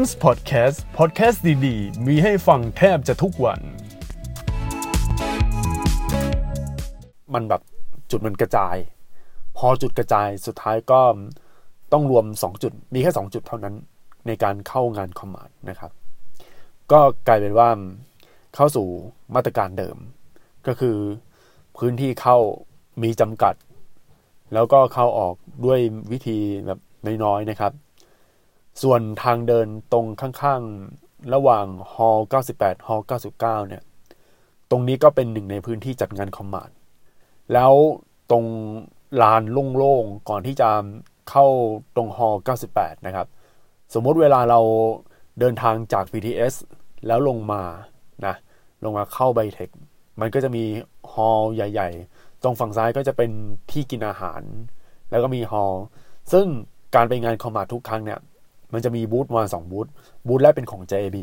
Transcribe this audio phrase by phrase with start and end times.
[0.00, 3.60] m s Podcast Podcast ดีๆ มีให้ฟังแทบจะทุกวัน
[7.34, 7.62] มันแบบ
[8.10, 8.76] จุดมันกระจาย
[9.56, 11.00] พอจุดกระจายสุดท้ายก็
[11.92, 13.74] ต้องรวม 2 จุด มีแค่ 2 จุดเท่านั้น
[14.26, 15.92] ในการเข้างานคอมมานด์นะครับ
[16.92, 17.68] ก็กลายเป็นว่า
[18.54, 18.86] เข้าสู่
[19.34, 19.96] มาตรการเดิม
[20.66, 20.96] ก็คือ
[21.78, 22.38] พื้นที่เข้า
[23.02, 23.54] มีจำกัด
[24.54, 25.80] แล้วก็เข้าออกด้วย
[26.12, 26.78] วิธีแบบ
[27.24, 27.72] น้อยๆนะครับ
[28.82, 32.18] ส่วนทางเดินตรงข้างๆ ระหว่างฮอล
[32.52, 33.38] 98ฮอล99
[33.68, 33.82] เนี่ย
[34.70, 36.76] ตรงนี้ก็เป็นหนึ่งในพื้นที่จัดงานคอมมานด์
[37.52, 37.72] แล้ว
[38.30, 38.44] ตรง
[39.22, 39.42] ลาน
[39.76, 40.70] โล่งๆ ก่อนที่จะ
[41.30, 41.46] เข้า
[41.96, 42.34] ตรงฮอล
[42.70, 43.26] 98 นะครับ
[43.94, 44.60] สมมติเวลาเรา
[45.40, 46.54] เดินทางจาก BTS
[47.06, 47.62] แล้วลงมา
[48.26, 48.34] นะ
[48.84, 49.70] ลงมาเข้าไบเทค
[50.20, 50.64] มันก็จะมี
[51.12, 53.30] ฮอลใหญ่ ๆ ตรงฝั่งซ้ายก็จะเป็น
[53.70, 54.42] ที่กินอาหาร
[55.10, 55.74] แล้วก็มีฮอล
[56.32, 56.46] ซึ่ง
[56.94, 58.20] การไปงานคอมมาทุกครั้งเนี่ย
[58.74, 59.86] มันจะมีบูธมาสองบูธ
[60.26, 61.18] บูธแรกเป็นของ JAB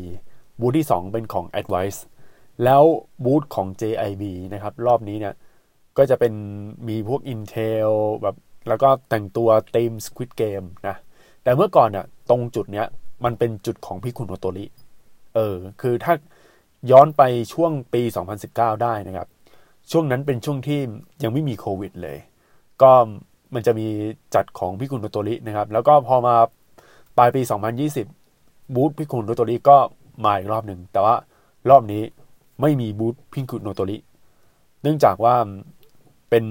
[0.60, 1.98] บูธที่ 2 เป็นของ Advice
[2.64, 2.82] แล้ว
[3.24, 4.22] บูธของ JIB
[4.52, 5.34] นะครับ รอบนี้เนี่ย
[5.96, 6.32] ก็จะเป็น
[6.88, 7.90] มีพวก Intel
[8.22, 8.36] แบบ
[8.68, 10.96] แล้วก็แต่งตัวเต็ม Squid Game นะ
[11.42, 12.86] แต่เมื่อก่อนเนี่ยตรงจุดเนี้ย
[13.24, 14.66] มันเป็นจุดของพี่คุณโอโตริ
[15.34, 16.14] เออคือถ้า
[16.90, 17.22] ย้อนไป
[17.52, 18.02] ช่วงปี
[18.42, 19.28] 2019 ได้นะครับ
[19.90, 20.80] ช่วงนั้นเป็นช่วงที่
[21.22, 22.18] ยังไม่มีโควิดเลย
[22.82, 22.92] ก็
[23.54, 23.86] มันจะมี
[24.34, 26.36] จัดของพี่คุณโอโตรินะครับ แล้วก็พอมา
[27.16, 27.40] ปลายปี
[28.08, 29.78] 2020 บูธพี่คุณโอโตริก็
[30.24, 31.14] มาอีกรอบหนึ่ง แต่ว่า
[31.70, 32.02] รอบนี้
[32.60, 33.96] ไม่มีบูธพี่คุณโอโตริ
[34.82, 35.34] เนื่องจากว่า
[36.28, 36.44] เป็น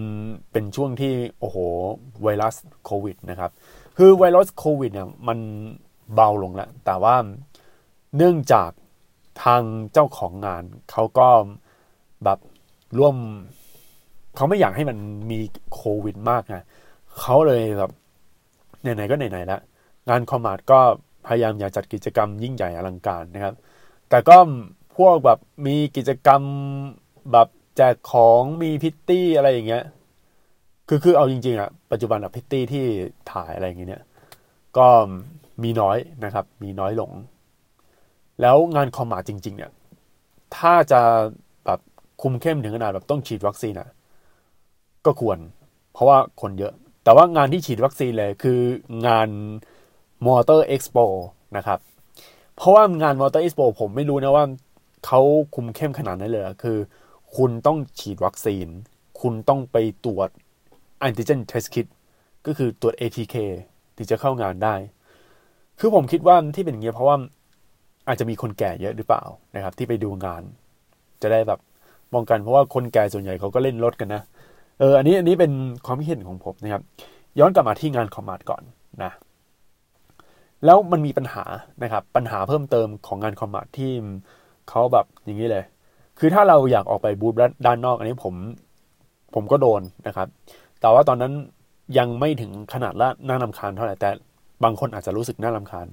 [0.52, 1.58] เป็นช่วงที่โอ้โห
[2.23, 3.52] ไวรัสโควิดนะครับ
[3.98, 5.40] คือไวรัสโควิดเนี่ยมัน
[6.16, 7.16] เบาลงแล้ว แต่ว่า
[8.18, 8.70] เนื่องจาก
[9.44, 11.28] ทางเจ้าของงานเขาก็
[12.23, 12.40] แบบ
[13.00, 13.16] ร่วม
[14.36, 14.98] เขาไม่อยากให้มัน
[15.31, 15.40] มี
[15.73, 16.58] โควิดมากไง
[17.20, 17.92] เขาเลยแบบ
[18.81, 19.62] ไหนๆก็ไหนๆแล้ว
[20.10, 20.80] งานคอมมาดก็
[21.28, 23.56] พยายามอยากจัดกิจกรรมยิ่งใหญ่อลังการนะครับ
[24.10, 24.38] แต่ก็
[24.98, 26.42] พวกแบบมีกิจกรรม
[27.31, 29.84] แบบแจกของมีพิตตี้อะไรอย่างเงี้ย
[30.88, 32.86] คือคือเอาจริงๆอะปัจจุบันอะพริตตี้ที่
[33.31, 34.03] ถ่ายอะไรอย่างเงี้ย
[34.78, 34.88] ก็
[35.64, 37.12] มีน้อยนะครับ มีน้อยลง
[38.42, 39.72] แล้วงาน Commart จริง ๆ เนี่ย
[40.58, 41.02] ถ้าจะ
[41.66, 41.80] แบบ
[42.22, 43.90] คุมเข้มถึงขนาดแบบต้องฉีดวัคซีนอะ
[45.06, 45.40] ก็ควร
[45.94, 46.74] เพราะว่าคนเยอะ
[47.04, 48.59] แต่ว่างานที่ฉีดวัคซีนเลยคือ
[49.08, 49.30] งาน
[50.28, 50.97] Motor Expo
[51.58, 51.80] นะครับ
[52.56, 54.46] เพราะว่างาน Motor Expo ผมไม่รู้นะว่า
[55.06, 55.22] เขา
[55.56, 56.78] คุมเข้มขนาดนั้นเลยคือ
[57.36, 58.68] คุณต้องฉีดวัคซีน
[59.22, 60.30] คุณต้องไปตรวจ
[61.00, 61.86] แอนติเจนเทสคิด
[62.46, 63.36] ก็คือตรวจ ATK
[63.96, 64.76] ถึงจะเข้างานได้
[65.80, 67.18] คือผมคิดว่าที่เป็นอย่างนี้เพราะว่า
[68.08, 69.24] อาจจะมีคนแก่เยอะหรือเปล่า
[69.56, 70.44] นะครับ ที่ไปดูงาน
[71.22, 71.60] จะได้แบบ
[72.14, 74.22] มองกันเพราะว่าคนแก่ส่วนใหญ่เขาก็เล่นรถกันนะ
[74.80, 75.52] เอออันนี้อันนี้เป็น
[75.86, 76.84] ความคิดเห็นของผมนะครับ
[77.40, 78.64] ย้อนกลับมาที่งานคอมมาดก่อน
[79.04, 79.12] นะ
[80.66, 81.44] แล้วมันมีปัญหา
[81.84, 83.92] นะครับปัญหาเพิ่มเติมของงานคอมมาดที่
[84.70, 85.66] เขาแบบอย่างนี้เลย
[86.20, 87.34] คือถ้าเราอยากออกไปบูธ
[87.66, 88.36] ด้านนอกอันนี้ผม
[89.34, 90.28] ผมก็โดนนะครับ
[90.82, 91.34] แต่ว่าตอนนั้น
[91.98, 94.10] ยังไม่ถึงขนาดละน่าลำคาญเท่าไหร่แต่
[94.64, 95.88] บางคนอาจจะรู้สึกน่าลำคาญ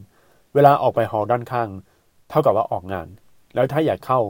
[0.54, 1.68] เวลาออกไปฮอลด้านข้าง
[2.30, 3.06] เท่ากับว่าออกงาน
[3.54, 4.20] แล้วถ้าอยากเข้า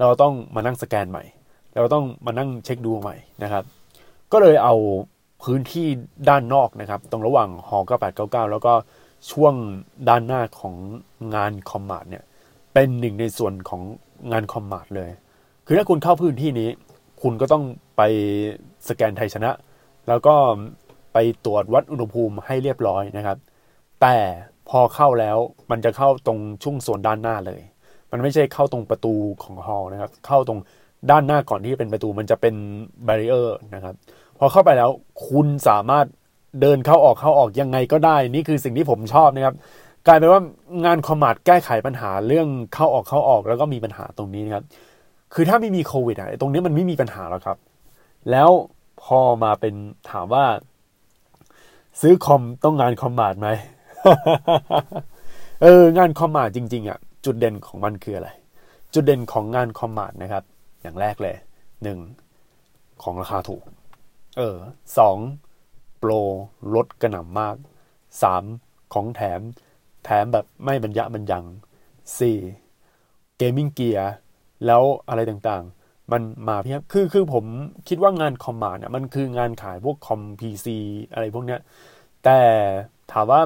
[0.00, 1.24] เราต้องมานั่งสแกนใหม่
[1.74, 3.64] เราต้องมานั่งเช็คดูใหม่นะครับ
[4.32, 4.74] ก็เลยเอา
[5.42, 5.86] พื้นที่
[6.28, 7.82] ด้านนอกนะครับ ตรงระหว่างฮอล
[8.16, 8.72] 9899 แล้วก็
[9.30, 9.54] ช่วง
[10.08, 10.74] ด้านหน้าของ
[11.34, 12.24] งาน Commart เนี่ย
[12.74, 13.82] เป็นหนึ่งในส่วนของ
[14.32, 15.10] งาน Commart เลย
[15.66, 16.68] คือถ้าคุณเข้าพื้นที่นี้
[17.22, 17.64] คุณก็ต้อง
[17.96, 18.02] ไป
[18.88, 19.50] สแกนไทยชนะ
[20.08, 20.34] แล้วก็
[21.12, 23.38] ไปตรวจวัดอุณหภูมิให้เรียบร้อยนะครับ
[24.02, 24.16] แต่
[24.68, 25.38] พอเข้าแล้ว
[25.70, 27.60] มันจะเข้าตรงช่วงส่วนด้านหน้าเลย
[28.10, 30.60] มันไม่ใช่เข้าตรงประตูของ hall นะครับ เข้าตรง
[31.10, 32.54] ด้านหน้าก่อนที่จะเป็นประตูมันจะเป็น
[33.06, 33.94] barrier นะครับ
[34.38, 34.90] พอเข้าไปแล้ว
[35.28, 36.06] คุณสามารถ
[36.60, 39.54] เดินเข้าออกเข้าออกยังไงก็ได้ นี่คือสิ่งที่ผมชอบนะครับ
[40.06, 40.40] กลายเป็นว่า
[40.84, 44.64] งานคอมมาดแก้ไขปัญหาเรื่องเข้าออกเข้าออกแล้วก็มีปัญหาตรงนี้นะครับ
[45.34, 47.56] คือถ้าไม่มีโควิดอะตรงนี้มันไม่มีปัญหาแล้วครับ
[48.30, 48.50] แล้ว
[49.02, 49.74] พอมาเป็น
[50.10, 50.44] ถามว่า
[52.00, 53.48] ซื้อคอมต้องงานคอมมาดไหม
[55.62, 58.28] เอองานคอมมาดจริงๆอะจุดเด่นของมันคืออะไร
[58.94, 60.44] จุดเด่นของงานคอมมาดนะครับ
[60.82, 61.36] อย่างแรกเลย
[61.82, 61.98] หนึ่ง
[63.02, 63.62] ของราคาถูก
[64.38, 64.56] เออ
[64.98, 65.16] สอง
[65.98, 66.10] โปร
[66.74, 67.56] ลดกระหน่ำมาก
[68.22, 68.44] สาม
[68.94, 69.40] ของแถม
[70.04, 71.44] แถมแบบไม่บรรยะบรรยัง
[72.18, 72.38] สี่
[73.36, 74.12] gaming gear
[74.66, 77.44] แล้วอะไรต่างๆ มันมาเพียบคือคือผม
[77.88, 80.78] คิดว่างาน Commart เนี่ยมันคืองานขายพวกคอม PC
[81.12, 81.60] อะไรพวกเนี้ย
[82.24, 82.40] แต่
[83.12, 83.40] ถามว่า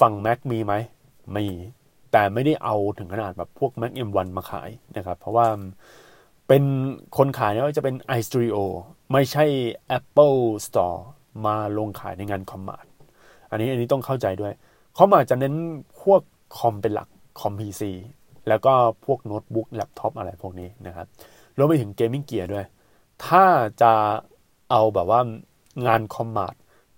[0.00, 0.74] ฝั่ง Mac มีไหม
[1.36, 1.46] มี
[2.12, 5.46] แต่ไม่ได้เอาถึงขนาดแบบพวก Mac M1 มาขายนะครับ เพราะว่า
[6.48, 6.64] เป็น
[7.16, 8.56] คนขายเนี่ยจะเป็น iStudio
[9.12, 9.44] ไม่ใช่
[9.98, 10.98] Apple Store
[11.46, 12.86] มาลงขายในงาน Commart
[13.50, 14.52] อันนี้อันนี้ต้องเข้าใจด้วย
[14.96, 15.54] Commart จะเน้น
[16.02, 16.20] พวก
[16.56, 17.08] คอมเป็นหลัก
[17.40, 17.92] คอม PC
[18.48, 18.72] แล้วก็
[19.04, 21.06] พวกโน้ตบุ๊กแล็ปท็อปอะไรพวกนี้นะครับ
[21.56, 22.66] รวมไปถึง gaming gear ด้วย
[23.26, 23.44] ถ้า
[23.82, 23.92] จะ
[24.70, 25.20] เอาแบบว่า
[25.86, 26.54] งาน Commart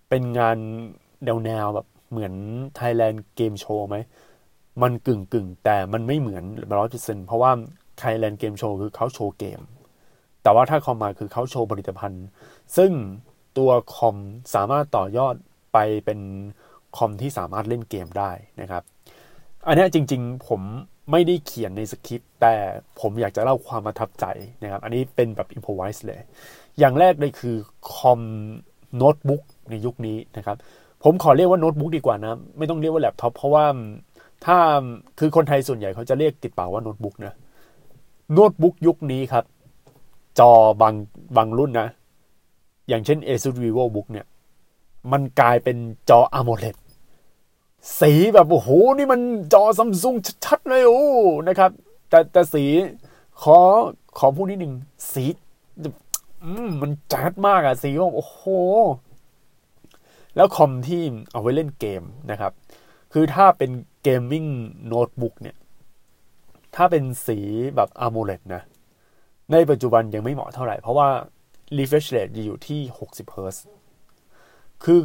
[0.09, 0.59] เป็นงาน
[1.25, 2.35] แนวแนวแบบเหมือน
[2.79, 3.97] Thailand Game Show ไหม
[4.83, 6.44] มันกึ่งกึ่งแต่มันไม่เหมือน
[6.77, 7.50] ร้อยเปอร์เซ็นเพราะว่า
[8.00, 9.61] Thailand Game Show คือเขาโชว์เกม
[10.43, 12.25] แต่ว่าถ้าคอมมาคือเขาโชว์ผลิตภัณฑ์
[12.77, 12.91] ซึ่ง
[13.58, 14.17] ตัวคอม
[14.55, 15.35] สามารถต่อยอด
[15.73, 16.20] ไปเป็น
[16.97, 18.31] คอมที่สามารถเล่นเกมได้
[18.61, 18.82] นะครับ
[19.67, 20.61] อันนี้จริงๆผม
[21.11, 22.55] ไม่ได้เขียนในสคริปต์แต่
[23.00, 24.25] ผมอยากจะเล่าความประทับใจ
[24.62, 26.20] นะครับ อันนี้เป็นแบบอิมพอไวส์เลย
[26.79, 27.56] อย่างแรกเลยคือ
[27.93, 28.20] คอม
[28.97, 30.56] โน้ตบุ๊กในยุคนี้นะครับ
[31.05, 33.67] ผมขอเรียกว่าโน้ตบุ๊กดีกว่านะ ไม่ต้องเรียกว่าแล็ปท็อปเพราะว่า
[34.44, 34.59] ถ้า
[35.19, 37.32] คือคนไทยส่วนใหญ่เขาจะเรียกติดปากว่าโน้ตบุ๊กนะ
[38.32, 39.44] โน้ตบุ๊กยุคนี้ครับ
[40.38, 40.50] จอ
[40.82, 40.94] บาง
[41.37, 41.88] บางรุ่นนะ
[42.88, 44.27] อย่างเช่น ASUS VivoBook เนี่ย
[45.12, 45.77] มันกลายเป็น
[46.11, 46.77] จอ AMOLED
[48.00, 48.69] สีแบบโอ้โห
[48.99, 49.21] นี่มัน
[49.53, 51.03] จอซัมซุงชัดๆเลยโอ้
[51.49, 51.71] นะครับ
[52.09, 52.65] แต่แต่สี
[53.43, 53.59] ขอ
[54.19, 54.75] ขอพูดนิดหนึ่ง
[55.12, 55.25] สี
[56.44, 58.43] อืมมันจัดมากอะสีว่าโอ้โห
[60.37, 61.03] แล้วคอมที่
[61.33, 62.53] เอาไว้เล่นเกมนะครับ
[63.12, 63.71] คือถ้าเป็น
[64.03, 64.47] เกมมิ่ง
[64.87, 65.56] โน้ตบุ๊กเนี่ย
[66.77, 67.38] ถ้าเป็นสี
[67.77, 68.62] แบบ AMOLED นะ
[69.53, 71.09] ในปัจจุบันยังไม่เหมาะเท่าไหร่ เพราะว่า
[71.76, 72.80] refresh rate จะอยู่ที่
[73.10, 73.58] 60 Hz
[74.84, 75.00] คือ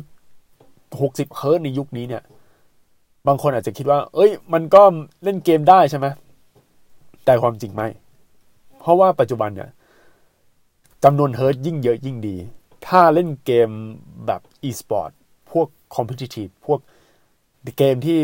[0.99, 2.23] 60 Hz ในยุคนี้เนี่ย
[3.27, 4.83] บางคนอาจจะคิดว่า เอ้ย มันก็
[5.23, 6.07] เล่นเกมได้ใช่ไหม
[7.25, 7.87] แต่ความจริงไม่
[8.79, 9.69] เพราะว่าปัจจุบันเนี่ย
[11.03, 12.35] จำนวนเฮิร์ตยิ่งเยอะยิ่งดี
[12.87, 13.69] ถ้าเล่นเกม
[14.25, 15.11] แบบ e-sport
[15.51, 16.79] พวก competitive พวก
[17.77, 18.19] เกมที่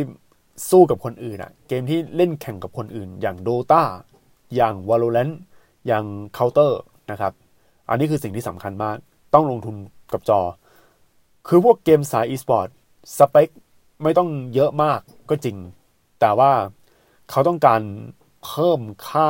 [0.69, 3.83] สู้กับคนอื่นอะเกมที่เล่นแข่งกับคนอื่น อย่าง Dota
[4.55, 5.33] อย่าง Valorant
[5.87, 6.05] อย่าง
[6.37, 6.71] Counter
[7.11, 7.33] นะครับ
[7.89, 8.97] อันนี้คือสิ่งที่สำคัญมาก
[9.33, 9.75] ต้องลงทุน
[10.13, 10.41] กับจอ
[11.47, 12.69] คือพวกเกมสาย e-sport
[13.17, 13.49] สเปค
[14.03, 14.99] ไม่ต้องเยอะมาก
[15.29, 15.57] ก็จริง
[16.19, 16.51] แต่ว่า
[17.29, 17.81] เขาต้องการ
[18.45, 19.29] เพิ่มค่า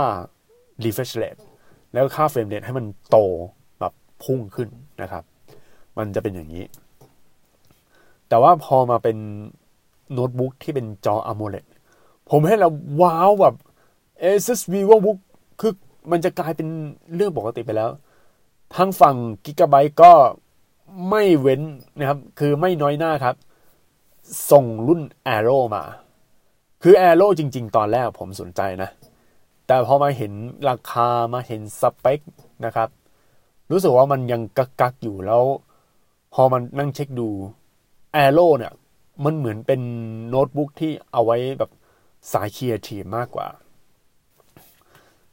[0.83, 1.42] refresh rate
[1.94, 3.18] แล้วค่า frame rate ให้มันโต
[3.80, 3.94] แบบ
[4.24, 4.69] พุ่งขึ้น
[5.01, 5.24] นะครับ
[5.98, 6.63] มันจะเป็นอย่างนี้
[8.30, 9.18] แต่ว่าพอมาเป็น
[10.12, 11.65] โน้ตบุ๊กที่เป็นจอ AMOLED
[12.30, 12.69] ผมให้เรา
[13.01, 13.56] ว้าวแบบ
[14.24, 15.18] Asus VivoBook
[15.59, 15.74] คือ
[16.12, 16.68] มันจะกลายเป็น
[17.15, 17.89] เรื่องปกติไปแล้ว
[18.75, 20.14] ทั้งฝั่ง Gigabyte ก็
[21.10, 21.62] ไม่เว้น
[21.98, 23.36] นะครับ คือไม่น้อยหน้าครับ
[24.52, 25.84] ส่งรุ่น Aero มา
[26.84, 28.90] คือ Aero จริง ๆ ตอนแรกผมสนใจนะ
[29.68, 30.34] แต่พอมาเห็น
[30.69, 32.19] ราคามาเห็นสเปค
[32.66, 32.90] นะครับ
[33.72, 35.44] รู้สึกว่ามันยังกักกักอยู่แล้ว
[36.34, 37.30] พอมันนั่งเช็คดู
[38.16, 38.74] Aero เนี่ย
[39.24, 39.81] มันเหมือนเป็น
[40.30, 41.72] โน้ตบุ๊กที่เอาไว้แบบ
[42.31, 43.48] สายครีเอทีฟมากกว่า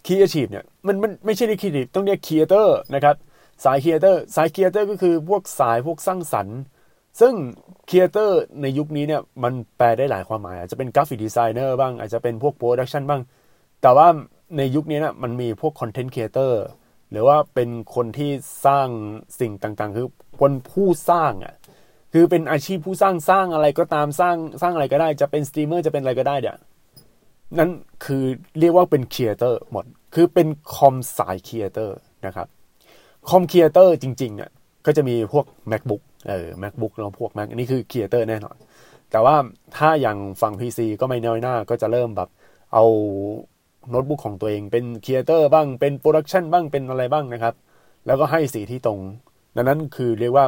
[0.05, 3.17] ครีเอทีฟเนี่ยมันมันไม่ใช่เรียกครีเอทีฟต้องเรียกครีเอเตอร์นะครับ
[3.65, 6.59] สายครีเอเตอร์สายครีเอเตอร์ก็คือพวกสายพวกสร้างสรรค์
[7.21, 7.35] ซึ่ง
[7.89, 13.21] ครีเอเตอร์ในยุคนี้เนี่ยมันแปลได้หลายความหมาย อาจจะเป็นกราฟิกดีไซเนอร์บ้าง อาจจะเป็นพวกโปรดักชันบ้าง
[13.83, 14.09] แต่ว่า
[14.57, 16.63] ในยุคนี้นะมันมีพวกคอนเทนต์ครีเอเตอร์
[17.11, 18.31] หรือว่าเป็นคนที่
[18.67, 18.89] สร้าง
[19.41, 20.09] สิ่งต่างๆ คือ
[20.41, 21.55] คนผู้สร้างอะ
[22.13, 26.57] คือเป็นอาชีพผู้สร้างสร้างอะไรก็ตามสร้างสร้างอะไรก็ได้ จะเป็นสตรีมเมอร์จะเป็นอะไรก็ได้เนี่ย
[27.59, 27.71] นั่น
[28.05, 28.23] คือ
[28.61, 31.97] เรียกว่าเป็นครีเอเตอร์หมด คือเป็นคอมสายครีเอเตอร์
[32.27, 32.49] นะครับ
[33.29, 34.51] คอมครีเอเตอร์จริงๆเนี่ย
[34.87, 38.57] ก็จะมีพวก macbook เออ macbook แล้วพวก mac นี่คือครีเอเตอร์แน่นอน
[39.11, 39.37] แต่ว่า
[39.77, 42.29] ถ้าอย่างฝั่ง PC ก็ไม่น้อยหน้าก็จะเริ่มแบบ
[42.75, 42.85] เอา
[43.91, 47.55] โน้ตบุ๊กของตัวเองเป็นครีเอเตอร์บ้างเป็นโปรดักชันบ้างเป็นอะไรบ้างนะครับ
[48.07, 48.99] แล้วก็ให้สีที่ตรง
[49.57, 50.47] ดังนั้นคือเรียกว่า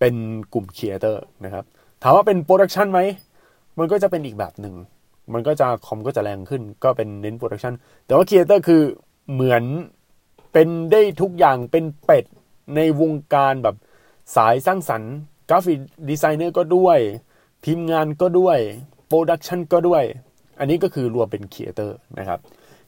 [0.00, 0.14] เป็น
[0.54, 1.64] กลุ่มครีเอเตอร์นะครับ
[2.02, 3.00] ถามว่าเป็นโปรดักชันไหม
[3.78, 4.74] มันก็จะเป็นอีกแบบหนึ่ง
[5.32, 7.74] มันก็จะคอมก็จะแรงขึ้นก็เป็นเน้นโปรดักชัน
[8.06, 8.82] แต่ว่าครีเอเตอร์คือ
[9.32, 9.64] เหมือน
[10.52, 12.24] เป็นได้ทุกอย่างเป็นเป็ด
[12.76, 13.76] ในวงการแบบ
[14.36, 15.12] สายสร้างสรรค์
[15.50, 15.78] กราฟิก
[16.08, 16.98] ดีไซเนอร์ก็ด้วย
[17.64, 18.58] ทีมงานก็ด้วย
[19.06, 20.02] โปรดักชันก็ด้วย
[20.58, 22.38] อันนี้ก็คือรวมเป็นครีเอเตอร์นะครับ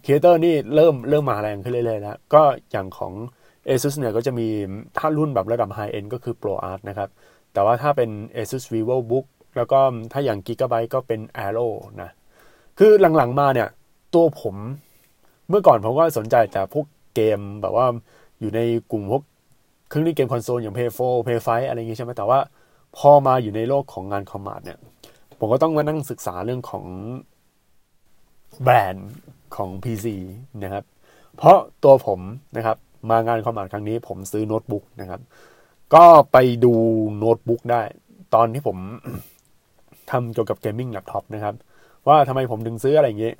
[0.04, 3.12] ครีเอเตอร์นี่เริ่มเริ่มมาแรงขึ้นเรื่อยๆแล้วก็อย่างของ
[3.66, 4.48] ASUS เนี่ยก็จะมี
[4.98, 7.08] ถ้ารุ่นแบบระดับ High End ก็คือ ProArt นะครับ
[7.52, 9.26] แต่ว่าถ้าเป็น ASUS VivoBook
[9.56, 9.80] แล้วก็
[10.12, 11.68] ถ้าอย่าง Gigabyte ก็เป็น Aero
[12.02, 12.10] นะ
[12.78, 13.68] คือหลังๆมาเนี่ย
[14.14, 14.56] ตัวผม
[15.48, 17.86] เมื่อก่อนผมก็สนใจแต่พวกเกมแบบว่า
[18.40, 19.22] อยู่ในกลุ่มพวก
[19.88, 22.38] เครื่องเล่นเกมคอนโซลอย่าง Play 4 Play 5อะไรอย่างงี้ใช่ไหมแต่ว่า
[22.96, 24.78] พอมาอยู่ในโลกของงาน Commart เนี่ย
[25.38, 26.84] ผมก็ต้องมานั่งศึกษาเรื่องของ
[28.62, 29.10] แบรนด์
[29.56, 30.06] ของ PC
[30.62, 30.84] นะครับ
[31.36, 32.20] เพราะตัวผม
[32.56, 32.76] นะครับ
[33.10, 35.20] มางาน Commart ครั้งนี้ ผมซื้อโน้ตบุ๊กนะครับ
[35.94, 36.74] ก็ไปดู
[37.18, 37.82] โน้ตบุ๊กได้
[38.34, 38.76] ตอนที่ผม
[40.10, 41.54] ทำเกี่ยวกับเกมมิ่งแล็ปท็อปนะครับ
[42.08, 43.34] ว่าทำไมผมถึงซื้ออะไรอย่างเงี้ย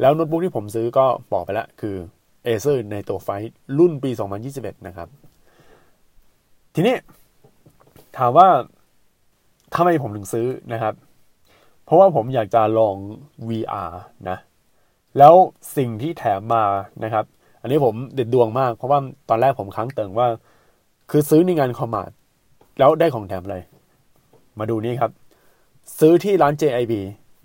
[0.00, 1.96] แล้วโน้ตบุ๊กที่ผมซื้อก็บอกไปแล้วคือ
[2.46, 3.28] Acer Nitro 5
[3.78, 4.10] รุ่นปี
[4.48, 5.08] 2021 นะครับ
[6.74, 6.96] ทีนี้
[8.18, 8.48] ถามว่า
[9.74, 10.94] ทำไมผมถึงซื้อนะครับ
[11.84, 12.96] เพราะว่าผมอยากจะลอง
[13.48, 13.92] VR
[14.28, 14.38] นะ
[15.18, 15.34] แล้ว
[15.76, 16.64] สิ่งที่แถมมา
[17.04, 17.24] นะครับ
[17.62, 18.98] อันนี้ผมเด็ดดวงมาก เพราะว่า
[19.28, 20.28] ตอนแรกผมค้างเติ่งว่า
[21.10, 22.10] คือซื้อในงานคอมมาด
[22.78, 23.56] แล้วได้ของแถมอะไร
[24.58, 25.10] มาดูนี่ครับ
[25.98, 26.92] ซื้อที่ร้าน JIB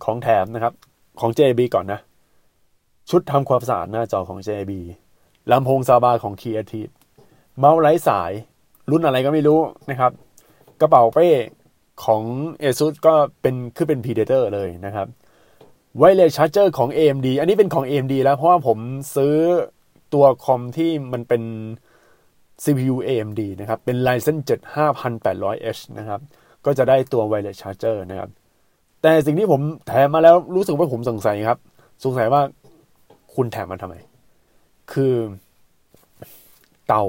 [0.04, 0.74] ของแถมนะครับ
[1.20, 2.00] ของ JB ก่อนนะ
[3.10, 4.72] ชุดทำความสะอาดหน้าจอของ JB
[5.52, 6.92] ลำโพงซาบาของ Creative
[7.58, 8.32] เมาส์ไร้สาย
[8.92, 9.60] รุ่นอะไรก็ไม่รู้
[9.90, 10.12] นะครับ
[10.82, 11.30] กระเป๋าเป้
[12.06, 12.24] ของ
[12.62, 15.08] ASUS ก็เป็นคือเป็น Predator เลยนะครับ
[15.98, 18.78] ไวเลสชาร์เจอร์ของ AMD อันนี้เป็นของ AMD แล้วเพราะว่าผม
[19.16, 19.36] ซื้อ
[20.14, 21.44] ตัวคอมที่มันเป็น
[22.64, 26.20] CPU AMD นะครับ เป็น Ryzen 7 5800H นะครับ
[26.66, 28.30] ก็จะได้ตัว Wireless Charger นะครับ
[29.06, 31.60] แต่สิ่งที่ผมแถมมาแล้วรู้สึกว่าผมสงสัยครับ
[32.04, 32.42] สงสัยว่า
[33.36, 33.96] คุณแถมมันทำไม
[34.92, 35.14] คือ
[36.88, 37.04] เตา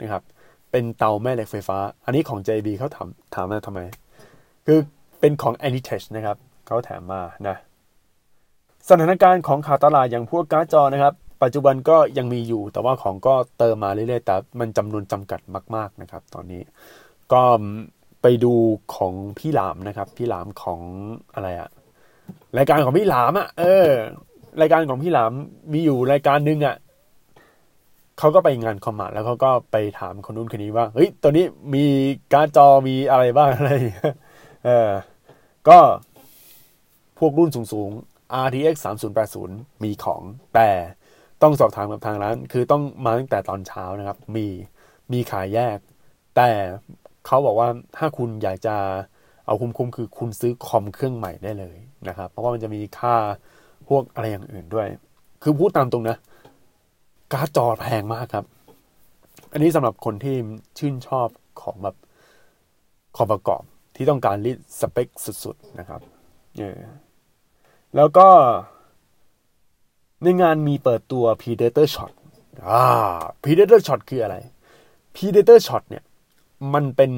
[0.00, 0.22] นะครับ
[0.70, 3.80] เป็นเตาแม่เหล็กไฟฟ้า อันนี้ของ JB เขาถามถามมาทำไม
[4.66, 4.78] คือ
[5.20, 6.36] เป็นของ Anitech นะครับ
[6.66, 7.56] เขาแถมมานะ
[8.88, 15.40] สถานการณ์ของขาดตลาดอย่างพวกการ์ดจอนะครับ ปัจจุบันก็ยังมีอยู่ แต่ว่าของก็เติมมาเรื่อยๆแต่มันจำนวนจำกัด
[15.74, 16.62] มาก ๆนะครับ ตอนนี้
[17.32, 17.42] ก็
[18.26, 18.54] ไปดู
[18.96, 20.80] ของพี่หลามนะครับ พี่หลามของ
[21.34, 21.70] อะไรอะ
[22.58, 23.88] รายการของพี่หลามอะเออ
[24.60, 25.32] รายการของพี่หลาม
[25.72, 26.76] มีอยู่รายการหนึ่งอะ
[28.18, 31.84] เขาก็ไปงานคอมมาแล้วเขาก็ไปถามคนนู้นคนนี้ว่าเฮ้ยตัวนี้มี
[32.32, 33.72] การ์ดจอมีอะไรบ้างอะไร
[34.64, 34.90] เออ
[35.68, 35.78] ก็
[37.18, 38.74] พวกรุ่นสูงๆ RTX
[39.30, 40.22] 3080 มีของ
[40.54, 40.68] แต่
[41.42, 44.46] ต้องสอบถามกับทางร้าน คือต้องมาตั้งแต่ตอนเช้านะครับ มี
[45.12, 45.78] มีขายแยก
[46.36, 46.50] แต่
[47.26, 48.76] เขาบอกว่าถ้าคุณอยากจะ
[49.46, 51.76] เอาคุ้มๆคือคุณซื้อคอมเครื่องใหม่ได้เลย
[52.08, 53.14] นะครับ เพราะว่ามันจะมีค่า
[53.88, 54.88] พวกอะไรอย่างอื่นด้วย
[55.42, 56.16] คือพูดตามตรงนะ
[57.32, 58.44] การ์ดจอแพงมากครับ
[59.52, 60.36] อันนี้สำหรับคนที่
[60.78, 61.28] ชื่นชอบ
[61.60, 61.96] ของแบบ
[63.16, 63.62] คอมประกอบ
[63.96, 65.08] ที่ต้องการรีดสเปค
[65.44, 66.00] สุดๆนะครับ
[66.58, 66.78] เออ
[67.96, 68.28] แล้วก็
[70.22, 72.12] ในงานมีเปิดตัว Predator Shot
[72.68, 72.82] อ่า
[73.42, 74.36] Predator Shot คืออะไร
[75.14, 76.04] Predator Shot เนี่ย
[76.74, 77.12] มันเป็น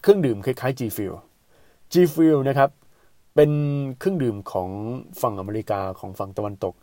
[0.00, 1.16] เครื่องดื่มคล้ายๆ G Fuel
[1.92, 2.70] G Fuel นะครับ
[3.34, 3.50] เป็น
[3.98, 4.70] เครื่องดื่มของ
[5.20, 6.74] ฝั่งอเมริกาของฝั่งตะวันตก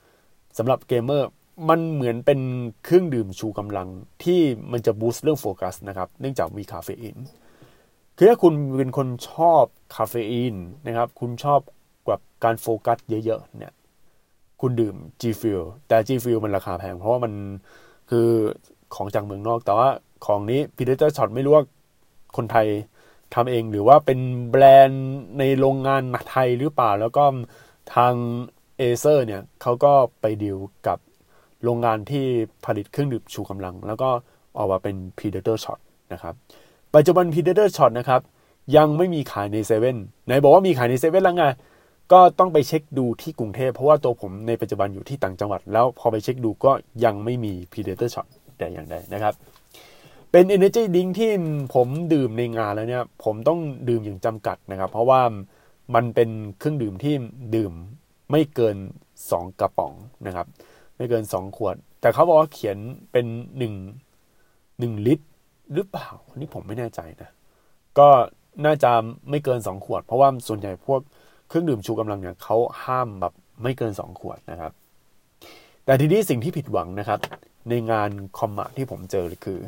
[0.58, 1.28] สำหรับเกมเมอร์
[1.70, 2.40] มันเหมือนเป็น
[2.84, 3.88] เครื่องดื่มชูกำลัง
[4.24, 4.42] ที่
[4.72, 7.18] มันจะ boost เรื่องโฟกัสนะครับ เนื่องจากมีคาเฟอีน
[8.18, 9.64] คือถ้าคุณเป็นคนชอบ
[9.96, 10.56] คาเฟอีน
[10.88, 11.60] นะครับ คุณชอบ
[12.08, 13.74] แบบการโฟกัสเยอะๆเนี่ย
[14.62, 17.34] คุณดื่ม G Fuel แต่ G Fuel มันราคาแพง เพราะว่ามัน
[18.10, 18.28] คือ
[18.96, 19.90] ของจากเมืองนอก แต่ว่า
[20.26, 21.64] ของนี้ Predator Shot ไม่รู้ว่า
[22.38, 22.68] คนไทย
[23.34, 24.20] ทำเองหรือว่าเป็น
[24.52, 27.24] แบรนด์ในโรงงานไทยหรือเปล่า แล้วก็
[27.96, 28.14] ทาง
[28.78, 30.58] เอเซอร์เนี่ยเขาก็ไปดีล
[30.88, 31.00] กับ
[31.64, 32.26] โรงงานที่
[32.66, 34.10] ผลิตเครื่องดื่มชูกำลัง แล้วก็
[34.58, 35.80] ออกมาเป็น Predator Shot
[36.14, 36.34] นะครับ
[36.96, 38.22] ปัจจุบัน Predator Shot นะครับ
[38.76, 41.46] ยังไม่มีขายในเซเว่นไหนบอกว่ามีขายในเซเว่นแล้วไง
[42.12, 46.72] ก็ต้องไปเช็คดูที่กรุงเทพ เพราะว่าตัวผมในปัจจุบันอยู่ที่ต่างจังหวัด แล้วพอไปเช็คดูก็
[47.06, 49.34] ยังไม่มี Predator Shot แต่อย่างใดนะครับ
[50.32, 51.32] เป็น Energy Drink ที่
[51.76, 55.22] ผมดื่มในงานแล้วเนี่ย ผมต้องดื่มอย่างจำกัดนะครับ เพราะว่า
[55.96, 57.14] มันเป็นเครื่องดื่มที่
[57.56, 57.74] ดื่ม
[58.32, 58.78] ไม่เกิน
[59.18, 59.94] 2 กระป๋อง
[60.28, 60.48] นะครับ
[60.98, 62.78] ไม่เกิน 2 ขวด แต่เขาบอกว่าเขียน
[63.12, 63.26] เป็น
[64.20, 65.26] 1 1 ลิตร
[65.74, 67.30] หรือเปล่านนี้ผมไม่แน่ใจนะ
[68.00, 68.08] ก็
[68.66, 68.92] น่าจะ
[69.30, 71.02] ไม่เกิน 2 ขวด เพราะว่าส่วนใหญ่พวก
[71.48, 74.72] เครื่องดื่มชูกำลังเนี่ยเขาห้ามแบบไม่เกิน 2 ขวดนะครับ
[75.86, 77.20] แต่ทีนี้สิ่งที่ผิดหวังนะครับ
[77.70, 79.60] ในงานคอมมาที่ผมเจอคือ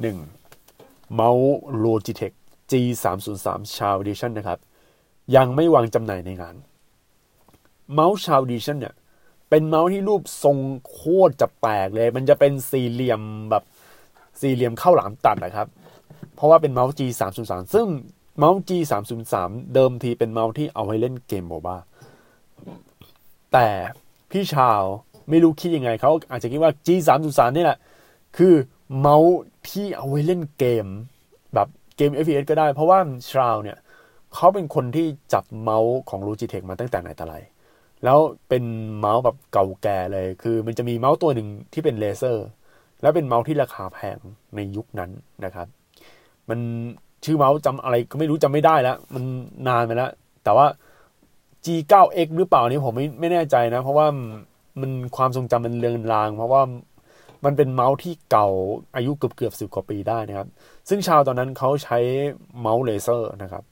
[0.00, 1.14] 1.
[1.14, 2.34] เมาส์ Logitech
[2.70, 2.72] G
[3.02, 4.58] 3 0 3 c h a r Edition นะครับ
[5.36, 6.56] ยังไม่วางจำหน่ายในงาน
[7.92, 8.94] เมาส์ c h a r Edition เนี่ย
[9.50, 10.56] เป็นเมาส์ที่รูปทรง
[10.88, 13.64] โคตรจะแปลกเลย มันจะเป็นสี่เหลี่ยมแบบ
[14.40, 15.68] สี่เหลี่ยมเข้าหลามตัดนะครับ
[16.34, 17.86] เพราะว่าเป็นเมาส์ G 3 0 3 ซึ่ง
[18.38, 21.76] เมาส์ G 3 0 3 เดิมทีเป็นเมาส์ที่เอาไว้เล่นเกมโมบ้า
[23.52, 23.68] แต่
[24.30, 24.80] พี่ชาว
[25.28, 27.78] ไม่รู้คิดยังไงเขาอาจจะคิดว่า G 3 0 3 นี่แหละ
[28.36, 28.54] คือ
[29.00, 29.34] เมาส์
[29.68, 30.86] ที่เอาไว้เล่นเกม
[31.54, 32.98] แบบเกม FPS ก็ได้ เพราะว่า
[33.30, 33.78] ชาวเนี่ย
[34.34, 37.36] เขาเป็นคนที่จับเมาส์ของ Logitech มาตั้งแต่ไหนแต่ไร
[38.04, 38.64] แล้วเป็น
[38.98, 42.46] เมาส์แบบเก่าแก่เลย คือมันจะมีเมาส์ตัวหนึ่งที่เป็นเลเซอร์
[43.02, 44.18] แล้วเป็นเมาส์ที่ราคาแพง
[44.56, 45.10] ในยุคนั้น
[45.44, 45.66] นะครับ
[46.48, 46.58] มัน
[47.24, 49.24] ชื่อเมาส์จำอะไรก็ไม่รู้จำไม่ได้แล้ว มัน
[49.68, 50.10] นานไปแล้ว
[50.44, 50.66] แต่ว่า
[51.64, 54.06] G9X หรือเปล่านี่ผมไม่ไม่แน่ใจนะ เพราะว่า
[54.80, 56.62] มันความทรงจำมันเลือนลาง เพราะว่า
[57.44, 58.48] มันเป็นเมาส์ที่เก่า
[58.96, 60.48] อายุเกือบเกือบสิบกว่าปีได้นะครับ
[60.88, 61.98] ซึ่งชาวตอนนั้นเขาใช้
[62.60, 63.64] เมาส์เลเซอร์นะครับ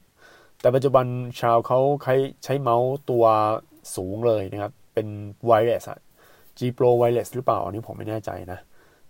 [0.61, 1.05] แต่ปัจจุบัน
[1.41, 3.25] ชาวเขาใช้ใช้เมาส์ตัว
[3.95, 5.07] สูงเลยนะครับ เป็น
[5.45, 5.99] wireless อะ
[6.57, 8.59] G Pro Wireless หรือเปล่า อันนี้ผมไม่แน่ใจนะ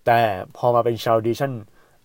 [0.05, 0.19] แต่
[0.57, 1.51] พอมาเป็น Shroud edition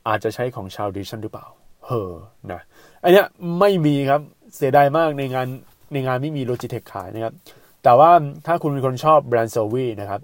[0.09, 1.47] อาจจะใช้ของ Shroud edition หรือเปล่า
[1.87, 2.13] เฮอ
[2.53, 2.61] นะ
[3.03, 3.27] อันเนี้ย
[3.61, 4.21] ไม่มีครับ
[4.57, 5.49] เสียดายมากในงาน
[5.93, 7.35] ในงานไม่มี Logitech ขายนะครับ
[7.83, 8.11] แต่ว่า
[8.47, 10.21] ถ้าคุณเป็นคนชอบแบรนด์ Zowie นะครับ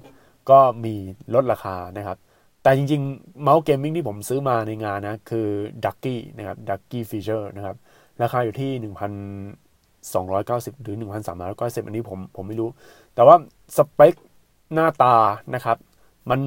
[0.50, 0.94] ก็มี
[1.34, 2.18] ลดราคานะครับ
[2.62, 5.48] แต่จริงๆ เมาส์เกมมิ่งที่ผมซื้อมาในงานนะ คือ
[5.84, 7.76] Ducky นะครับ Ducky Feather นะครับ
[8.22, 10.96] ราคาอยู่ที่ 1,290 หรือ
[11.36, 12.68] 1,390 อันนี้ผมผมไม่รู้
[13.14, 13.36] แต่ว่า
[13.76, 14.14] สเปค
[14.74, 15.16] หน้าตา
[15.54, 15.76] นะครับ
[16.30, 16.40] มัน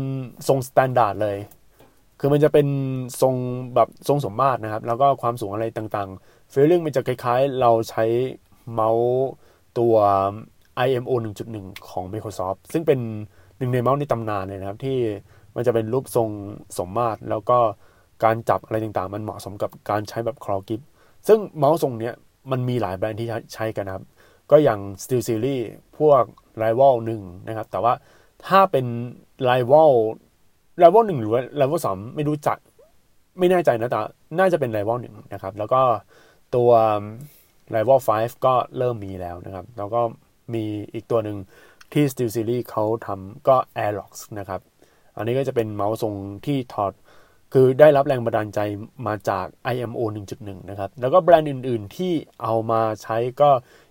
[0.48, 1.38] ทรง standard เลย
[2.20, 2.68] คือมันจะเป็น
[3.22, 3.36] ทรง
[3.76, 8.06] แบบทรงสมมาตรนะครับ แล้วก็ความสูงอะไรต่างๆ feeling มันจะคล้ายๆ เราใช้
[8.74, 9.12] เมาส์
[9.78, 9.96] ตัว
[10.86, 11.12] IMO
[11.52, 13.00] 1.1 ของ Microsoft ซึ่งเป็น
[13.60, 14.98] หนึ่งในเมาส์ในตำนานเลยนะครับ ที่
[15.56, 16.30] มันจะเป็นรูปทรง
[16.78, 17.60] สมมาตร แล้วก็
[18.24, 20.82] การจับอะไรต่างๆ มันเหมาะสมกับการใช้แบบคลอกิฟ
[21.28, 22.14] ซึ่งเมาส์ทรงเนี้ย
[22.52, 24.04] มันมีหลายแบรนด์ที่ใช้กันนะครับ
[24.52, 25.64] ก็อย่าง Steel Series
[25.98, 26.24] พวก
[26.62, 27.94] Rival 1 นะครับ แต่ว่า
[28.48, 28.86] ถ้าเป็น
[29.50, 29.92] Rival
[30.82, 32.58] Rival 1 หรือ Rival 3 ไม่รู้จัก
[33.40, 34.00] ไม่แน่ใจนะแต่
[34.40, 35.82] น่าจะเป็น Rival 1 นะครับ แล้วก็
[36.56, 36.72] ตัว
[37.76, 40.02] Rival 5 ก็เริ่มมีแล้วนะครับ แล้วก็
[40.54, 40.64] มี
[40.94, 41.38] อีกตัวหนึ่ง
[41.94, 43.56] ที่ Steel Series เขาทำก็
[43.86, 44.62] Airlox นะครับ
[45.18, 46.14] อันนี้ก็จะเป็นเมาส์ทรง
[46.46, 46.94] ที่ถอด
[47.54, 48.60] คือได้รับแรงบันดาลใจ
[49.08, 50.02] มาจาก IMO
[50.36, 53.50] 1.1 นะครับ แล้วก็แบรนด์อื่น ๆ ที่เอามาใช้ก็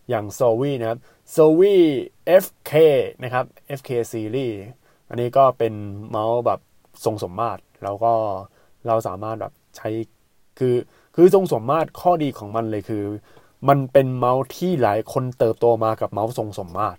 [0.09, 0.99] อย่าง s o v i นะครับ
[1.37, 1.76] s o v i
[2.43, 2.73] FK
[3.23, 3.45] นะครับ
[3.78, 4.55] FK Series
[5.09, 5.75] อันนี้ก็เป็น
[6.11, 6.61] เมาส์แบบ
[7.05, 8.12] ทรงสมมาตร แล้วก็
[8.87, 9.88] เราสามารถแบบใช้
[10.59, 10.75] คือ
[11.17, 13.05] คือทรงสมมาตรข้อดีของมันเลยคือ
[13.69, 16.99] มันเป็นเมาส์ที่หลายคนเติบโตมากับเมาส์ทรงสมมาตร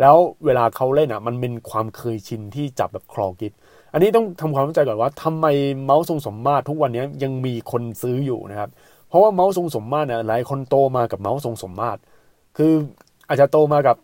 [0.00, 3.52] แล้วเวลาเขาเล่นอะมันเป็นความเคยชินที่จับแบบ claw grip
[3.92, 5.46] อันนี้ต้องทำความเข้าใจก่อนว่าทำไม
[5.84, 8.70] เมาส์ทรงสมมาตรทุกวันนี้ยังมีคนซื้ออยู่นะครับ
[9.08, 12.00] เพราะว่าเมาส์ทรงสมมาตรเนี่ยหลายคนโตมากับเมาส์ทรงสมมาตร
[12.56, 12.72] คือ
[13.28, 13.96] อาจจะโตมากับ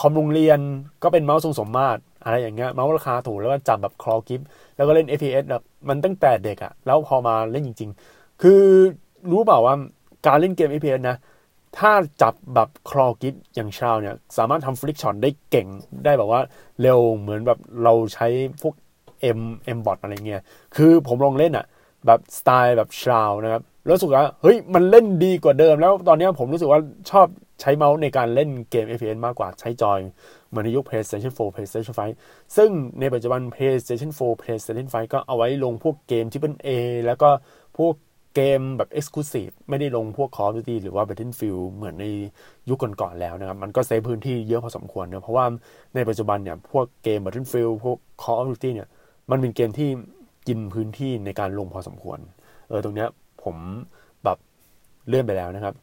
[0.00, 0.58] คอมโรงเรียน
[1.02, 4.40] ก็เป็นเมาส์ทรงสมมาตรอะไรอย่างเงี้ยเมาส์ราคาถูกแล้วก็จับแบบ claw grip
[4.76, 8.62] แล้วก็เล่น FPS แบบมันตั้งแต่เด็กอะแล้วพอมาเล่นจริง ๆ คือ
[9.30, 9.74] รู้เปล่าว่า
[10.26, 11.16] การเล่นเกม FPS นะ
[11.78, 15.66] ถ้าจับแบบ claw grip อย่าง Shroud เนี่ย สามารถทำ flick shot ได้เก่ง
[16.04, 16.40] ได้แบบว่า
[16.80, 18.26] เร็วเหมือนแบบเราใช้
[18.62, 18.74] พวก
[19.38, 20.42] aimbot อะไรเงี้ย
[20.76, 21.66] คือผมลองเล่นอะ
[22.06, 26.80] แบบสไตล์แบบชาวนะครับรู้สึกว่าเฮ้ยมันเล่นดีกว่าเดิม แล้วตอนนี้ผมรู้สึกว่า
[27.10, 27.26] ชอบ
[27.60, 30.00] ใช้เมาส์ในการเล่นเกม FPS มากกว่าใช้จอย
[30.48, 36.68] เหมือนในยุค PlayStation 4 PlayStation 5 ซึ่งในปัจจุบัน PlayStation 4 PlayStation 5 ก็เอาไว้ลงพวกเกมที่เป็น A
[37.06, 37.30] แล้วก็
[37.78, 37.94] พวก
[38.34, 42.06] เกมแบบ Exclusive ไม่ได้ลงพวก Call of Duty หรือว่า Battlefield เหมือนใน
[42.68, 45.44] ยุคก่อนๆแล้วนะครับ มันก็เซฟพื้นที่เยอะพอสมควรเนะเพราะว่า
[45.94, 48.88] ในปัจจุบันเนี่ย พวกเกม Battlefield พวก Call of Duty เนี่ย
[49.30, 49.88] มันเป็นเกมที่
[50.48, 52.18] กินพื้นที่ในการลงพอสมควร
[52.68, 53.08] เออตรงเนี้ย
[53.42, 53.56] ผม
[54.24, 54.38] แบบ
[55.08, 55.74] เลื่อนไปแล้วนะครับ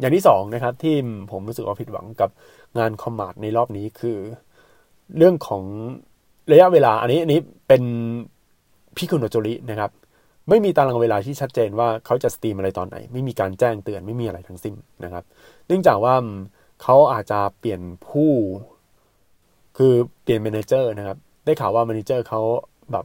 [0.00, 0.94] อย่างที่สองนะครับที่
[1.32, 2.30] ผมรู้สึกว่าผิดหวังกับ
[2.78, 4.18] งาน Commart ในรอบนี้คือ
[5.16, 5.62] เรื่องของ
[6.52, 7.82] ระยะเวลา อันนี้อันนี้เป็น
[8.96, 9.90] พี่คุณโนโจรินะครับ
[10.48, 15.24] ไม่มีตารางเวลาที่ชัดเจนว่าเขาจะ stream อะไรตอนไหน ไม่มีการแจ้งเตือนไม่มีอะไรทั้งสิ้นนะครับ
[15.66, 16.14] เนื่องจากว่า
[16.82, 18.32] เขาอาจจะเปลี่ยนผู้
[19.76, 22.40] คือเปลี่ยน manager นะครับ ได้ข่าวว่า manager เขา
[22.92, 23.04] แบบ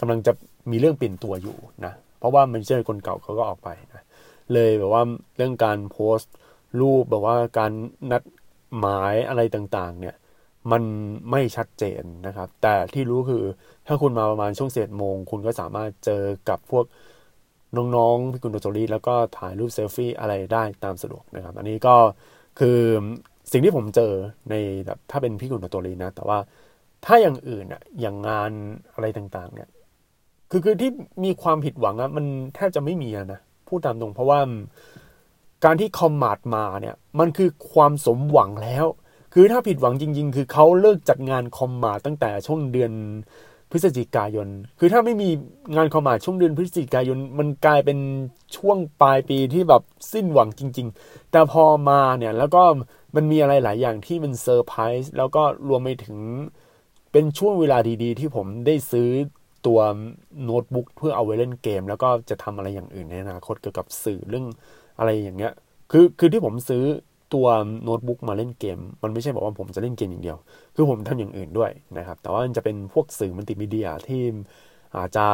[0.00, 0.32] กำลังจะ
[0.70, 4.02] มีเรื่องเปลี่ยนตัวอยู่นะ เพราะว่าแมนเจอร์คนเก่าเขาก็ออกไปนะ
[4.52, 5.02] เลยแบบว่า
[5.36, 6.32] เรื่องการโพสต์
[6.80, 7.72] รูปแบบว่าการ
[8.10, 8.22] นัด
[8.78, 10.16] หมายอะไรต่างๆ เนี่ย
[10.72, 10.82] มัน
[11.30, 13.44] ไม่ชัดเจนนะครับ แต่ที่รู้คือ
[13.86, 16.84] ถ้าคุณมาประมาณช่วงเศษโมง คุณก็สามารถเจอกับพวก
[17.76, 21.94] น้องๆพี่กุณโดโจรีแล้วก็ถ่ายรูปเซลฟี่อะไรได้ตามสะดวกนะครับ อันนี้ก็
[22.58, 22.78] คือ
[23.52, 24.12] สิ่งที่ผมเจอ
[24.50, 24.54] ใน
[24.86, 26.38] แบบถ้าเป็นพี่กุณโดโจรีนะ แต่ว่า
[27.04, 28.52] ถ้าอย่างอื่นอะอย่างงาน
[28.94, 29.68] อะไรต่างๆ เนี่ย
[30.50, 30.90] คือคือที่
[31.24, 34.40] มีความผิดหวังอะมันแทบจะไม่มีนะพูดตามตรงเพราะว่า
[35.64, 38.86] การที่คอมมาดมาเนี่ย มันคือความสมหวังแล้ว
[39.32, 42.92] คือถ้าผิดหวังจริง ๆ คือเขาเลิกจัดงานคอมมาตั้งแต่ช่วงเดือน
[43.70, 45.28] พฤศจิกายน คือถ้าไม่มี
[45.76, 47.98] งานคอมมาช่วงเดือนพฤศจิกายน มันกลายเป็น
[48.56, 52.62] ช่วงปลายปีที่แบบสิ้นหวังจริง ๆ แต่พอมาเนี่ยแล้วก็
[53.16, 56.18] มันมีอะไรหลายอย่างที่มันเซอร์ไพรส์แล้วก็รวมไปถึง
[57.12, 59.08] เป็นช่วงเวลาดีๆ ที่ผมได้ซื้อ
[59.66, 59.80] ตัว
[60.44, 64.46] โน้ตบุ๊กเพื่อเอาไว้เล่นเกม แล้วก็จะทำอะไรอย่างอื่นในอนาคตเกี่ยวกับสื่อเรื่อง
[64.98, 65.52] อะไรอย่างเงี้ย
[65.90, 66.84] คือคือที่ผมซื้อ
[67.34, 67.46] ตัว
[67.82, 70.38] โน้ตบุ๊กมาเล่นเกม มันไม่ใช่บอกว่าผมจะเล่นเกมอย่างเดียว
[70.74, 74.22] คือผมทำอย่างอื่นด้วยนะครับ แต่ว่ามันจะเป็นพวกสื่อมัลติมีเดียที่
[74.96, 75.26] อาจจะ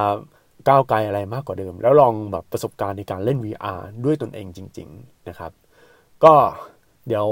[0.68, 5.52] ก้าวไกลอะไรมากกว่าเดิม แล้วลองแบบประสบการณ์ในการเล่น VR ด้วยตนเองจริง ๆนะครับ
[6.24, 6.34] ก็
[7.06, 7.26] เดี๋ยว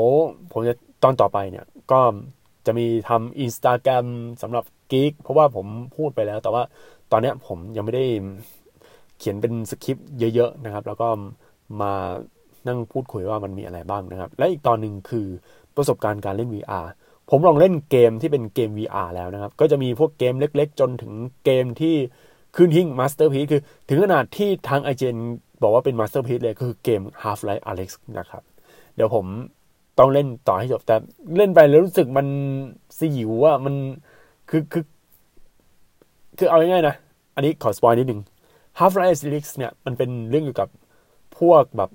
[0.53, 2.01] ผมจะตอนต่อไปเนี่ย ก็
[2.67, 4.07] จะมีทำอินสตาแกรม
[4.43, 6.63] สำหรับกิ๊กเพราะว่าผมพูดไปแล้ว แต่ว่า
[7.13, 8.05] ตอนนี้ผมยังไม่ได้
[9.19, 11.09] เขียนเป็นสคริปต์เยอะ ๆ นะครับ แล้วก็
[11.81, 11.93] มา
[12.67, 15.27] นั่งพูดคุยว่ามันมีอะไรบ้างนะครับ และอีกตอนหนึ่งคือ
[15.77, 16.87] ประสบการณ์การเล่น VR
[17.31, 21.13] ผมลองเล่นเกมที่เป็นเกม VR แล้วนะครับ ก็จะมีพวกเกมเล็กๆ จนถึง
[21.45, 21.95] เกมที่
[22.57, 25.17] ขึ้นหิ้ง masterpiece คือถึงขนาดที่ทาง IGN
[25.63, 28.43] บอกว่าเป็นมาสเตอร์พี e เลยคือเกม Half-Life Alyx นะครับ
[28.97, 29.27] เดี๋ยวผม
[29.99, 30.97] ต้องเล่นต่อให้จบ แต่
[31.37, 32.27] เล่นไปแล้วรู้สึกมัน
[32.99, 33.75] สยิวว่ามัน
[34.51, 34.85] คือคือ
[36.39, 36.97] คือเอาง่ายๆนะ
[37.35, 38.21] อันนี้ขอสปอยนิดหนึ่ง
[38.79, 40.69] Half-Life Alyx เนี่ยมันเป็นเรื่องเกี่ยวกับ
[41.39, 41.91] พวกแบบ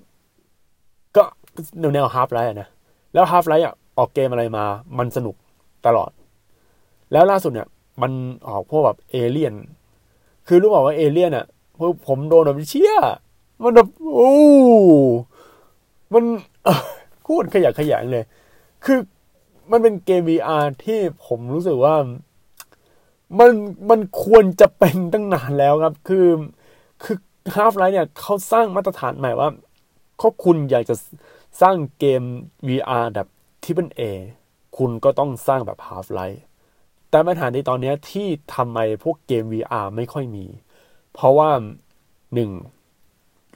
[1.80, 2.70] แนวแนว Half-Life นะ
[3.14, 4.66] แล้ว Half-Life อะออกเกมอะไรมา
[4.98, 5.36] มันสนุก
[5.86, 6.12] ตลอด
[7.12, 7.68] แล้วล่าสุดเนี่ย
[8.02, 8.12] มัน
[8.48, 9.54] ออกพวกแบบเอเลี่ยน
[10.48, 11.46] คือรู้บอกว่าเอเลี่ยนอะ
[12.08, 12.96] ผมโดนแบบเชี่ย
[13.64, 14.34] มันแบบโอ้
[16.14, 16.24] มัน
[17.28, 18.26] พูดขยะขยะเลย
[18.86, 18.98] คือ
[19.72, 21.96] มันเป็นเกม VR ที่ผมรู้สึกว่า
[23.40, 23.52] มัน
[23.90, 26.28] มันควรจะเป็นตั้งนานแล้วครับ คือ
[27.04, 27.18] คือ
[27.56, 29.50] Half Life เนี่ยเขาสร้างมาตรฐานใหม่ว่า
[30.18, 30.96] เขาคุณอยากจะ
[31.62, 32.24] สร้างเกม
[32.68, 33.28] VR แบบ
[33.64, 34.02] ที่เป็น A
[34.78, 36.42] คุณก็ต้องสร้างแบบ Half Life
[37.10, 40.46] แต่ปัญหาในตอนนี้ที่ทำไมพวกเกม VR ไม่ค่อยมี
[41.14, 41.50] เพราะว่า
[42.34, 42.52] หนึ่ง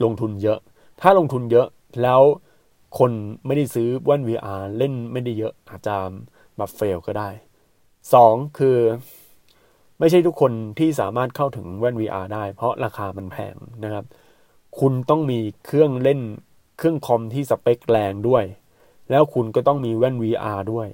[0.04, 0.58] ลงทุนเยอะ
[1.00, 1.66] ถ้าลงทุนเยอะ
[2.02, 2.20] แล้ว
[2.98, 3.12] คน
[3.46, 5.96] ไม่ได้ซื้อแว่น VR เล่นไม่ได้เยอะอาจจะ
[6.56, 7.28] แบบเฟลก็ได้
[8.12, 8.78] สองคือ
[9.98, 13.54] ไม่ใช่ทุกคนที่สามารถเข้าถึงแว่น VR ได้ เพราะราคามันแพง
[13.84, 14.04] นะครับ
[14.78, 16.20] คุณต้องมีเครื่องเล่น
[16.76, 18.44] เครื่องคอมที่สเปคแรงด้วย
[19.10, 20.88] แล้วคุณก็ต้องมีแว่น VR ด้วย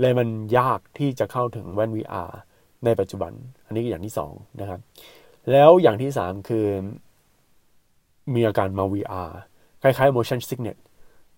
[0.00, 2.30] เลยมันยากที่จะเข้าถึงแว่น VR
[2.84, 3.32] ในปัจจุบัน
[3.66, 4.80] อันนี้อย่างที่สองนะครับ
[5.50, 6.66] แล้วอย่างที่สามคือ
[8.34, 9.30] มีอาการมา VR
[9.82, 10.78] คล้ายๆ motion sickness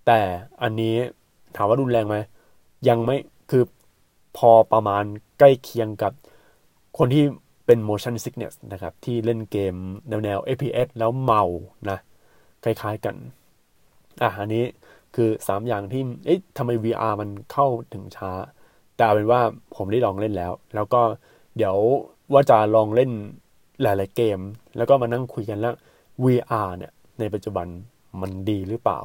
[0.07, 0.21] แต่
[0.63, 0.97] อันนี้
[1.57, 2.17] ถามว่ารุนแรงไหม
[2.89, 3.17] ยังไม่
[3.51, 3.65] คือ
[4.37, 5.05] พอประมาณ
[5.39, 6.13] ใกล้เคียงกับ
[6.99, 7.25] คนที่
[7.67, 9.75] เป็น motion sickness นะครับ ที่เล่นเกม
[10.09, 11.43] แนวแนว FPS แล้วเมา
[11.91, 11.99] นะ
[12.65, 13.17] คล้ายๆกัน
[14.23, 14.65] อะอันนี้
[15.15, 18.33] คือ 3 อย่างที่ เอ๊ะทำไม VR มันเข้าถึงช้า
[18.97, 19.41] แต่เอาเป็นว่า
[19.77, 21.03] ผมได้ลองเล่นแล้ว แล้วก็
[21.57, 21.77] เดี๋ยว
[22.33, 23.11] ว่าจะลองเล่น
[23.83, 24.41] หลายๆเกม
[24.77, 25.75] แล้วก็มานั่งคุยกันแล้ว
[26.25, 27.67] VR เนี่ย ในปัจจุบัน
[28.21, 29.01] มันดีหรือเปล่า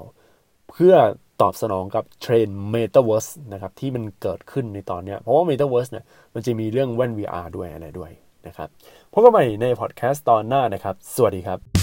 [0.70, 0.96] เพื่อ
[1.42, 8.12] ตอบสนองกับเทรนด์ Metaverse นะครับ ที่มันเกิดขึ้นในตอนนี้เพราะว่า Metaverse เนี่ย มันจะมีเรื่องแว่น VR ด้วยอะไรด้วย
[8.48, 8.70] นะครับ
[9.12, 11.83] พบกันใหม่ในพอดแคสต์ตอนหน้านะครับ สวัสดีครับ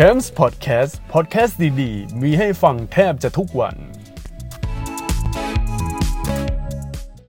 [0.00, 3.76] c a m p s Podcast พอดแคสต์ดี ๆ มีให้ฟังแทบจะทุกวัน